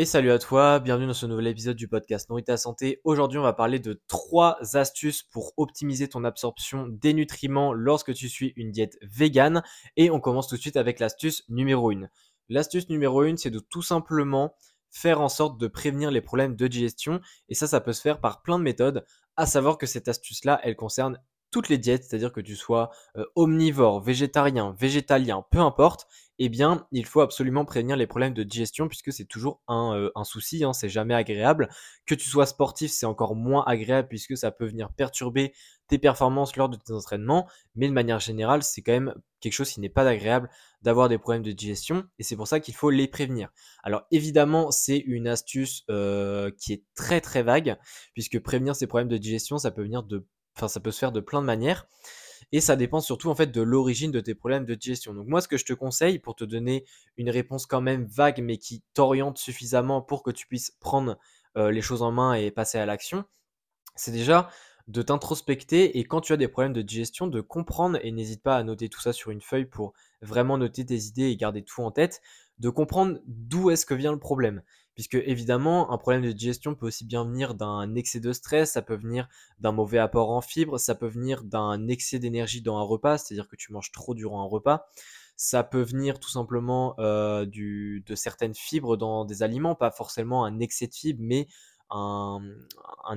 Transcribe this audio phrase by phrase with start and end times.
[0.00, 3.00] Et salut à toi, bienvenue dans ce nouvel épisode du podcast Nourrit ta santé.
[3.02, 8.28] Aujourd'hui, on va parler de trois astuces pour optimiser ton absorption des nutriments lorsque tu
[8.28, 9.60] suis une diète végane.
[9.96, 12.08] Et on commence tout de suite avec l'astuce numéro 1.
[12.48, 14.54] L'astuce numéro 1, c'est de tout simplement
[14.88, 17.20] faire en sorte de prévenir les problèmes de digestion.
[17.48, 19.04] Et ça, ça peut se faire par plein de méthodes.
[19.34, 21.20] À savoir que cette astuce-là, elle concerne
[21.50, 26.06] toutes les diètes, c'est-à-dire que tu sois euh, omnivore, végétarien, végétalien, peu importe,
[26.38, 30.24] eh bien, il faut absolument prévenir les problèmes de digestion puisque c'est toujours un, euh,
[30.24, 31.68] souci, hein, c'est jamais agréable.
[32.06, 35.52] Que tu sois sportif, c'est encore moins agréable puisque ça peut venir perturber
[35.88, 39.70] tes performances lors de tes entraînements, mais de manière générale, c'est quand même quelque chose
[39.70, 40.48] qui n'est pas agréable
[40.82, 43.48] d'avoir des problèmes de digestion et c'est pour ça qu'il faut les prévenir.
[43.82, 47.78] Alors évidemment, c'est une astuce euh, qui est très très vague
[48.14, 50.26] puisque prévenir ces problèmes de digestion, ça peut venir de
[50.58, 51.86] Enfin, ça peut se faire de plein de manières.
[52.50, 55.14] Et ça dépend surtout en fait de l'origine de tes problèmes de digestion.
[55.14, 56.84] Donc moi, ce que je te conseille pour te donner
[57.16, 61.18] une réponse quand même vague, mais qui t'oriente suffisamment pour que tu puisses prendre
[61.56, 63.24] euh, les choses en main et passer à l'action,
[63.94, 64.48] c'est déjà
[64.88, 68.56] de t'introspecter et quand tu as des problèmes de digestion, de comprendre, et n'hésite pas
[68.56, 71.82] à noter tout ça sur une feuille pour vraiment noter tes idées et garder tout
[71.82, 72.22] en tête,
[72.58, 74.62] de comprendre d'où est-ce que vient le problème
[74.98, 78.82] puisque évidemment, un problème de digestion peut aussi bien venir d'un excès de stress, ça
[78.82, 79.28] peut venir
[79.60, 83.46] d'un mauvais apport en fibres, ça peut venir d'un excès d'énergie dans un repas, c'est-à-dire
[83.46, 84.88] que tu manges trop durant un repas.
[85.36, 90.58] Ça peut venir tout simplement euh, de certaines fibres dans des aliments, pas forcément un
[90.58, 91.46] excès de fibres, mais
[91.90, 92.42] un,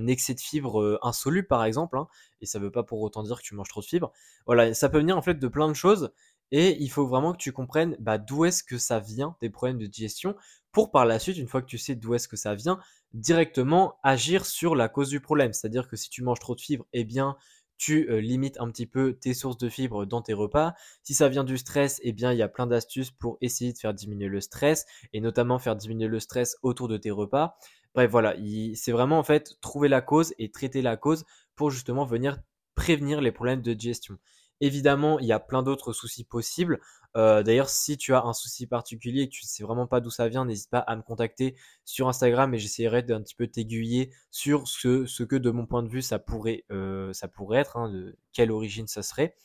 [0.07, 2.07] excès de fibres euh, insoluble par exemple, hein,
[2.41, 4.11] et ça ne veut pas pour autant dire que tu manges trop de fibres.
[4.45, 6.11] Voilà, ça peut venir en fait de plein de choses,
[6.51, 9.77] et il faut vraiment que tu comprennes bah, d'où est-ce que ça vient des problèmes
[9.77, 10.35] de digestion
[10.71, 12.79] pour par la suite, une fois que tu sais d'où est-ce que ça vient,
[13.13, 15.53] directement agir sur la cause du problème.
[15.53, 17.35] C'est-à-dire que si tu manges trop de fibres, eh bien,
[17.77, 20.73] tu euh, limites un petit peu tes sources de fibres dans tes repas.
[21.03, 23.77] Si ça vient du stress, eh bien, il y a plein d'astuces pour essayer de
[23.77, 27.57] faire diminuer le stress et notamment faire diminuer le stress autour de tes repas.
[27.95, 28.35] Bref, voilà,
[28.75, 32.37] c'est vraiment en fait trouver la cause et traiter la cause pour justement venir
[32.75, 34.17] prévenir les problèmes de digestion.
[34.61, 36.79] Évidemment, il y a plein d'autres soucis possibles.
[37.17, 39.99] Euh, d'ailleurs, si tu as un souci particulier et que tu ne sais vraiment pas
[39.99, 43.47] d'où ça vient, n'hésite pas à me contacter sur Instagram et j'essaierai d'un petit peu
[43.47, 47.11] t'aiguiller sur ce, que, de mon point de vue, ça pourrait, euh,
[47.53, 49.35] être, hein, de quelle origine ça serait.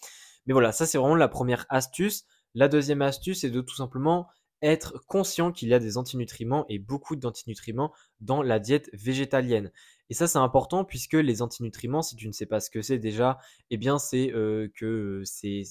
[0.47, 2.25] Mais voilà, ça c'est vraiment la première astuce.
[2.55, 4.28] La deuxième astuce, c'est de tout simplement
[4.62, 9.71] être conscient qu'il y a des antinutriments et beaucoup d'antinutriments dans la diète végétalienne.
[10.09, 12.99] Et ça, c'est important puisque les antinutriments, si tu ne sais pas ce que c'est
[12.99, 13.39] déjà,
[13.71, 15.62] eh bien, c'est euh, que c'est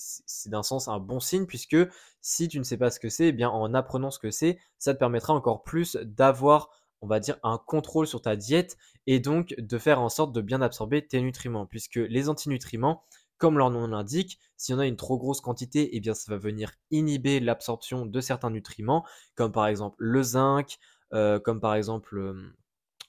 [0.47, 1.77] d'un sens un bon signe puisque
[2.21, 4.59] si tu ne sais pas ce que c'est, eh bien, en apprenant ce que c'est,
[4.77, 6.69] ça te permettra encore plus d'avoir,
[7.01, 10.41] on va dire, un contrôle sur ta diète et donc de faire en sorte de
[10.41, 13.03] bien absorber tes nutriments puisque les antinutriments,
[13.37, 16.31] comme leur nom l'indique, s'il y en a une trop grosse quantité, eh bien, ça
[16.31, 20.77] va venir inhiber l'absorption de certains nutriments, comme par exemple le zinc,
[21.13, 22.35] euh, comme par exemple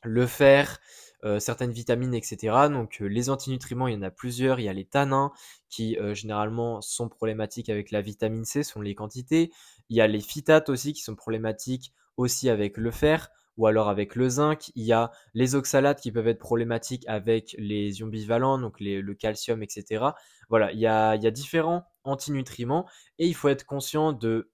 [0.07, 0.79] le fer,
[1.25, 2.69] euh, certaines vitamines, etc.
[2.71, 4.61] Donc euh, les antinutriments, il y en a plusieurs.
[4.61, 5.33] Il y a les tanins
[5.69, 9.51] qui euh, généralement sont problématiques avec la vitamine C, sont les quantités.
[9.89, 13.89] Il y a les phytates aussi qui sont problématiques aussi avec le fer ou alors
[13.89, 14.71] avec le zinc.
[14.75, 19.15] Il y a les oxalates qui peuvent être problématiques avec les ions bivalents, donc le
[19.15, 20.05] calcium, etc.
[20.49, 22.87] Voilà, il y a, différents antinutriments
[23.19, 24.51] et il faut être conscient de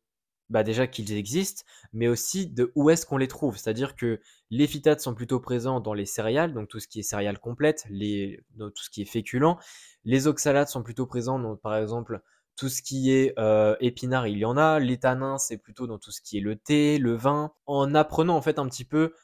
[0.48, 3.56] bah déjà qu'ils existent, mais aussi de où est-ce qu'on les trouve.
[3.56, 4.20] C'est-à-dire que
[4.52, 7.86] les phytates sont plutôt présents dans les céréales, donc tout ce qui est céréales complètes,
[7.88, 9.56] les, tout ce qui est féculent.
[10.04, 12.20] Les oxalates sont plutôt présents dans, par exemple,
[12.54, 14.78] tout ce qui est euh, épinard, il y en a.
[14.78, 17.54] Les tanins, c'est plutôt dans tout ce qui est le thé, le vin.
[17.64, 19.14] En apprenant en fait un petit peu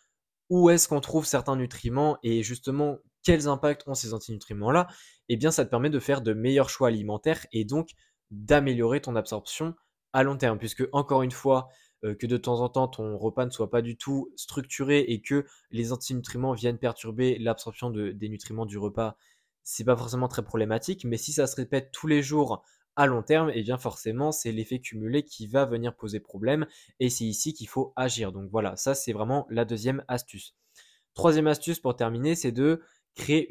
[0.49, 4.87] où est-ce qu'on trouve certains nutriments et justement quels impacts ont ces antinutriments-là,
[5.29, 7.91] eh bien ça te permet de faire de meilleurs choix alimentaires et donc
[8.31, 9.75] d'améliorer ton absorption
[10.15, 11.69] à long terme, puisque encore une fois,
[12.05, 15.21] euh, que de temps en temps ton repas ne soit pas du tout structuré et
[15.21, 19.17] que les antinutriments viennent perturber l'absorption des nutriments du repas,
[19.65, 22.63] c'est pas forcément très problématique, mais si ça se répète tous les jours
[22.97, 26.67] à long terme, et eh bien forcément c'est l'effet cumulé qui va venir poser problème
[27.01, 28.33] et c'est ici qu'il faut agir.
[28.33, 30.55] Donc voilà, ça c'est vraiment la deuxième astuce.
[31.15, 32.81] Troisième astuce pour terminer, c'est de
[33.19, 33.49] créer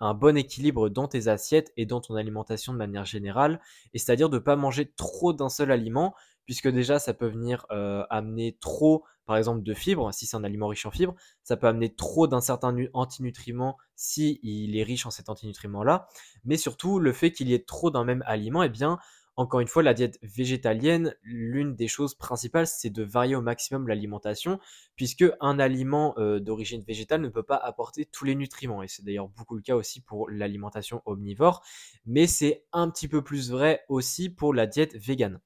[0.00, 3.60] un bon équilibre dans tes assiettes et dans ton alimentation de manière générale,
[3.94, 6.14] et c'est-à-dire de ne pas manger trop d'un seul aliment,
[6.48, 10.44] puisque déjà ça peut venir euh, amener trop, par exemple, de fibres, si c'est un
[10.44, 15.04] aliment riche en fibres, ça peut amener trop d'un certain antinutriment si il est riche
[15.04, 16.08] en cet antinutriment-là,
[16.44, 18.98] mais surtout le fait qu'il y ait trop d'un même aliment, eh bien,
[19.36, 23.86] encore une fois, la diète végétalienne, l'une des choses principales, c'est de varier au maximum
[23.86, 24.58] l'alimentation,
[24.96, 28.82] puisque un aliment euh, d'origine végétale ne peut pas apporter tous les nutriments.
[28.82, 31.62] Et c'est d'ailleurs beaucoup le cas aussi pour l'alimentation omnivore,
[32.06, 35.40] mais c'est un petit peu plus vrai aussi pour la diète végane.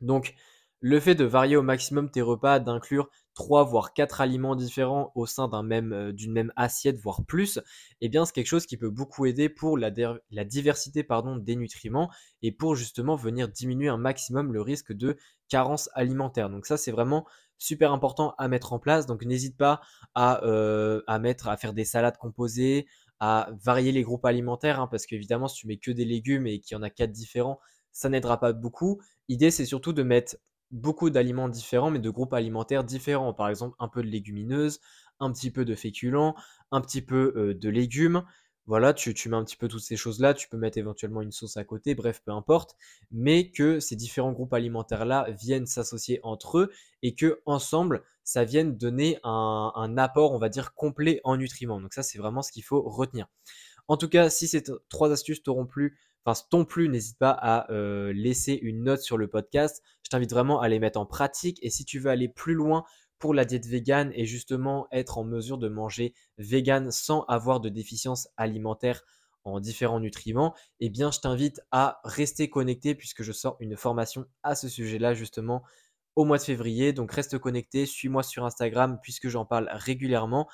[0.00, 0.34] Donc,
[0.82, 5.26] Le fait de varier au maximum tes repas, d'inclure 3 voire 4 aliments différents au
[5.26, 7.60] sein euh, d'une même assiette, voire plus,
[8.00, 9.90] eh bien c'est quelque chose qui peut beaucoup aider pour la,
[10.30, 12.10] la diversité pardon, des nutriments
[12.42, 15.18] et pour justement venir diminuer un maximum le risque de
[15.48, 16.48] carence alimentaire.
[16.50, 17.26] Donc ça c'est vraiment
[17.58, 19.06] super important à mettre en place.
[19.06, 19.80] Donc n'hésite pas
[20.14, 22.86] à, euh, à mettre, à faire des salades composées,
[23.20, 26.60] à varier les groupes alimentaires, hein, parce qu'évidemment si tu mets que des légumes et
[26.60, 27.60] qu'il y en a 4 différents,
[27.92, 29.00] ça n'aidera pas beaucoup.
[29.28, 30.36] L'idée c'est surtout de mettre
[30.70, 33.34] beaucoup d'aliments différents, mais de groupes alimentaires différents.
[33.34, 34.80] Par exemple, un peu de légumineuses,
[35.18, 36.34] un petit peu de féculents,
[36.70, 38.22] un petit peu euh, de légumes.
[38.66, 41.32] Voilà, tu, tu, mets un petit peu toutes ces choses-là, tu peux mettre éventuellement une
[41.32, 42.76] sauce à côté, bref, peu importe,
[43.10, 46.72] mais que ces différents groupes alimentaires-là viennent s'associer entre eux
[47.02, 51.80] et que ensemble, ça vienne donner un, un apport, on va dire, complet en nutriments.
[51.80, 53.26] Donc ça, c'est vraiment ce qu'il faut retenir.
[53.90, 57.68] En tout cas, si ces trois astuces t'auront plu, enfin ton plus, n'hésite pas à
[57.72, 59.82] euh, laisser une note sur le podcast.
[60.04, 61.58] Je t'invite vraiment à les mettre en pratique.
[61.60, 62.84] Et si tu veux aller plus loin
[63.18, 67.68] pour la diète végane et justement être en mesure de manger vegan sans avoir de
[67.68, 69.02] déficience alimentaire
[69.42, 74.24] en différents nutriments, eh bien je t'invite à rester connecté puisque je sors une formation
[74.44, 75.64] à ce sujet-là justement
[76.14, 76.92] au mois de février.
[76.92, 80.48] Donc reste connecté, suis-moi sur Instagram puisque j'en parle régulièrement.